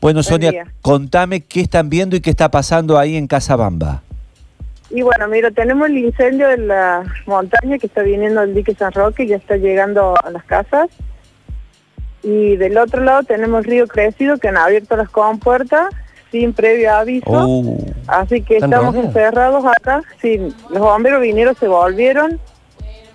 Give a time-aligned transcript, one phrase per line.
[0.00, 0.66] Bueno, Buen Sonia, día.
[0.80, 4.02] contame qué están viendo y qué está pasando ahí en Casabamba.
[4.90, 8.92] Y bueno, mira, tenemos el incendio de la montaña que está viniendo del dique San
[8.92, 10.88] Roque, ya está llegando a las casas.
[12.22, 15.88] Y del otro lado tenemos el río Crecido que han abierto las compuertas
[16.30, 17.26] sin previo aviso.
[17.30, 17.76] Oh,
[18.06, 20.02] Así que ¿Están estamos encerrados acá.
[20.20, 20.38] Sí,
[20.70, 22.40] los bomberos vinieron, se volvieron.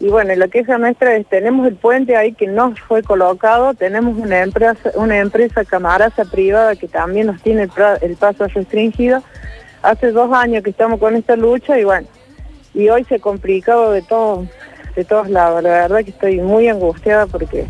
[0.00, 4.16] Y bueno, la queja nuestra es, tenemos el puente ahí que no fue colocado, tenemos
[4.16, 7.70] una empresa, una empresa camaraza privada que también nos tiene el,
[8.02, 9.22] el paso restringido.
[9.82, 12.06] Hace dos años que estamos con esta lucha y bueno,
[12.74, 14.46] y hoy se ha complicado de todo,
[14.94, 15.62] de todos lados.
[15.64, 17.66] La verdad que estoy muy angustiada porque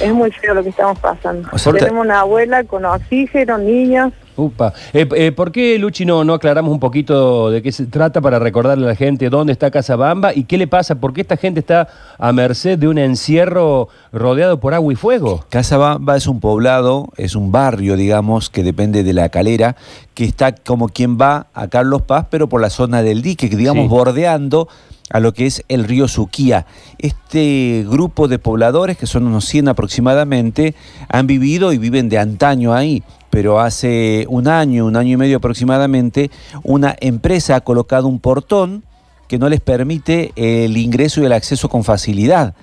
[0.00, 1.48] es muy feo lo que estamos pasando.
[1.52, 4.72] O sea, te- tenemos una abuela con oxígeno, niños, Upa.
[4.92, 8.38] Eh, eh, ¿Por qué, Luchi, no, no aclaramos un poquito de qué se trata para
[8.38, 10.94] recordarle a la gente dónde está Casabamba y qué le pasa?
[10.94, 11.88] ¿Por qué esta gente está
[12.18, 15.44] a merced de un encierro rodeado por agua y fuego?
[15.48, 19.74] Casabamba es un poblado, es un barrio, digamos, que depende de la calera,
[20.14, 23.56] que está como quien va a Carlos Paz, pero por la zona del dique, que
[23.56, 23.88] digamos Sí.
[23.88, 24.68] bordeando
[25.10, 26.66] a lo que es el río Suquía.
[26.98, 30.74] Este grupo de pobladores, que son unos 100 aproximadamente,
[31.08, 35.36] han vivido y viven de antaño ahí, pero hace un año, un año y medio
[35.38, 36.30] aproximadamente,
[36.62, 38.84] una empresa ha colocado un portón
[39.28, 42.54] que no les permite el ingreso y el acceso con facilidad.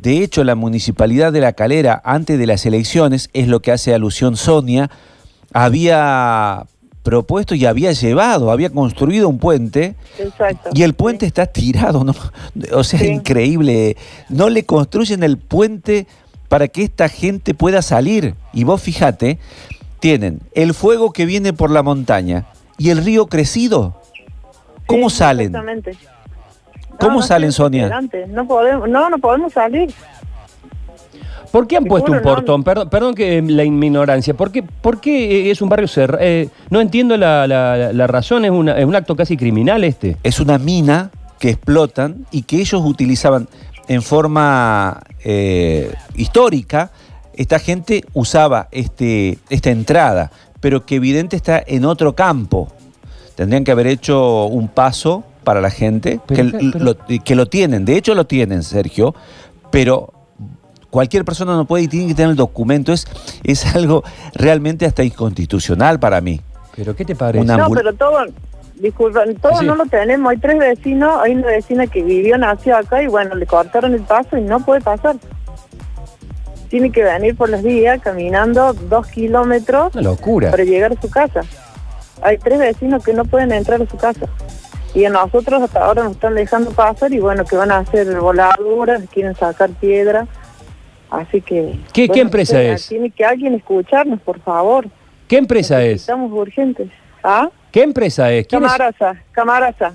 [0.00, 3.94] De hecho, la municipalidad de La Calera, antes de las elecciones, es lo que hace
[3.94, 4.90] alusión Sonia,
[5.52, 6.66] había
[7.06, 10.70] propuesto y había llevado, había construido un puente exacto.
[10.74, 12.14] y el puente está tirado, ¿no?
[12.72, 13.06] O sea, Sí.
[13.06, 13.96] increíble.
[14.28, 16.08] No le construyen el puente
[16.48, 18.34] para que esta gente pueda salir.
[18.52, 19.38] Y vos fíjate,
[20.00, 22.46] tienen el fuego que viene por la montaña
[22.76, 24.00] y el río crecido.
[24.86, 25.46] ¿Cómo Sí, salen?
[25.54, 25.96] Exactamente.
[26.98, 27.88] ¿Cómo salen, Sonia?
[28.28, 29.92] No podemos, no, no podemos salir.
[31.56, 32.62] ¿Por qué han puesto un no- portón?
[32.62, 34.34] Perdón, perdón que eh, la ignorancia.
[34.34, 36.22] ¿Por qué, por qué es un barrio cerrado?
[36.68, 40.18] no entiendo la, la- la razón, es, una- es un acto casi criminal este.
[40.22, 43.48] es una mina que explotan y que ellos utilizaban
[43.88, 46.90] en forma eh, histórica.
[47.34, 50.30] Esta gente usaba este, esta entrada,
[50.60, 52.68] pero que evidente está en otro campo.
[53.34, 57.46] Tendrían que haber hecho un paso para la gente Pero, que, pero- lo, que lo
[57.46, 57.86] tienen.
[57.86, 59.14] De hecho, lo tienen, Sergio,
[59.70, 60.12] pero
[60.90, 62.92] cualquier persona no puede y tiene que tener el documento.
[62.92, 63.06] Es,
[63.44, 64.02] es algo
[64.34, 66.40] realmente hasta inconstitucional para mí.
[66.74, 67.42] ¿Pero qué te parece?
[67.44, 68.18] Una- No, pero todo,
[68.76, 69.64] disculpen, todo Sí.
[69.66, 70.30] no lo tenemos.
[70.30, 74.02] Hay tres vecinos, hay una vecina que vivió, nació acá y bueno, le cortaron el
[74.02, 75.16] paso y no puede pasar.
[76.68, 80.50] Tiene que venir por las vías caminando dos kilómetros Una locura.
[80.50, 81.42] para llegar a su casa.
[82.22, 84.26] Hay tres vecinos que no pueden entrar a su casa.
[84.94, 88.18] Y a nosotros hasta ahora nos están dejando pasar y bueno, que van a hacer
[88.18, 90.26] voladuras, quieren sacar piedra.
[91.10, 91.74] Así que...
[91.92, 92.88] ¿Qué- empresa es?
[92.88, 94.86] Tiene que alguien escucharnos, por favor.
[95.28, 96.02] ¿Qué empresa es?
[96.02, 96.88] Estamos urgentes.
[97.22, 97.48] ¿Ah?
[97.72, 98.46] ¿Qué empresa es?
[98.46, 99.92] Camaraza, Camaraza.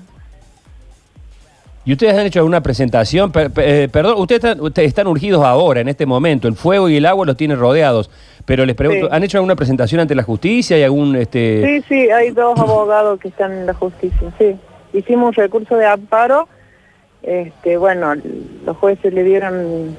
[1.84, 3.32] ¿Y ustedes han hecho alguna presentación?
[3.32, 6.46] Per- per- eh, perdón, ustedes están, ustedes están urgidos ahora, en este momento.
[6.46, 8.08] El fuego y el agua los tienen rodeados.
[8.44, 9.12] Pero les pregunto, Sí.
[9.12, 11.16] ¿han hecho alguna presentación ante la justicia y algún...
[11.16, 14.54] este Sí, sí, hay dos abogados que están en la justicia, sí.
[14.92, 16.48] Hicimos un recurso de amparo,
[17.22, 18.14] este, bueno,
[18.66, 19.96] los jueces le dieron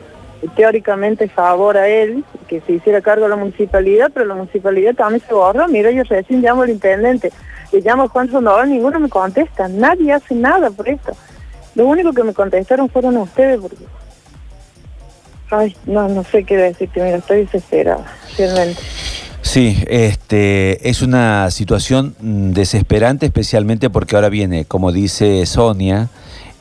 [0.55, 5.21] teóricamente favor a él, que se hiciera cargo de la municipalidad, pero la municipalidad también
[5.27, 5.67] se borró.
[5.67, 7.31] Mira, yo recién llamo al intendente,
[7.71, 11.13] le llamo a Juan Sandoval, ninguno me contesta, nadie hace nada por esto.
[11.75, 13.85] Lo único que me contestaron fueron ustedes, porque...
[15.49, 18.05] Ay, no, no sé qué decirte, mira, estoy desesperada,
[18.37, 18.81] realmente.
[19.43, 26.09] Sí, este, es una situación mm, desesperante, especialmente porque ahora viene, como dice Sonia,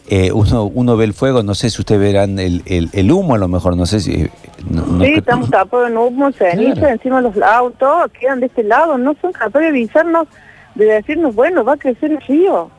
[0.09, 3.35] eh, uno, uno ve el fuego, no sé si ustedes verán el, el- el humo
[3.35, 4.29] a lo mejor, no sé si...
[4.69, 6.89] no- no Sí, estamos tapados en humo, ceniza, Claro.
[6.89, 10.27] encima los autos quedan de este lado, no son capaces de avisarnos,
[10.75, 12.71] de decirnos, bueno, va a crecer el río,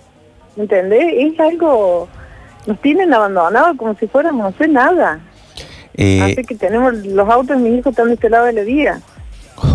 [0.56, 1.06] ¿me ¿entendés?
[1.34, 2.08] Es algo,
[2.68, 5.20] nos tienen abandonados como si fuéramos a hacer nada,
[5.96, 8.62] eh, así que tenemos, los autos de mis hijos están de este lado de la
[8.64, 9.00] vía.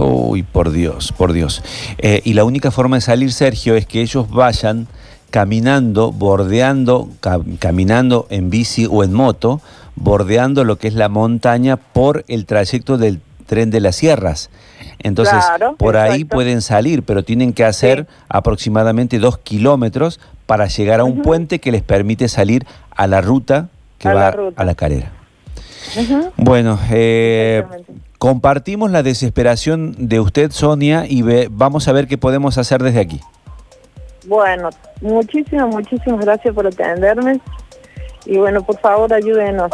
[0.01, 1.63] Uy, por Dios, por Dios.
[1.99, 4.87] Eh, y la única forma de salir, Sergio, es que ellos vayan
[5.31, 9.61] caminando, bordeando, ca- caminando en bici o en moto,
[9.97, 14.51] bordeando lo que es la montaña por el trayecto del tren de las sierras.
[15.01, 18.15] Entonces, Claro, por ahí pueden salir, pero tienen que hacer Sí.
[18.29, 23.69] aproximadamente dos kilómetros para llegar a un puente que les permite salir a la ruta
[23.99, 24.63] que A la va ruta.
[24.63, 25.13] a la carrera.
[26.37, 27.65] Bueno, eh,
[28.19, 33.01] compartimos la desesperación de usted, Sonia, y ve- vamos a ver qué podemos hacer desde
[33.01, 33.21] aquí.
[34.29, 34.69] Bueno,
[35.01, 37.41] muchísimas, muchísimas gracias por atenderme
[38.27, 39.73] y bueno, por favor ayúdenos.